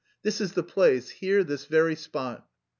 This 0.23 0.41
is 0.41 0.53
the 0.53 0.63
place, 0.63 1.09
here 1.11 1.43
this 1.43 1.65
very 1.65 1.93
spot." 1.95 2.47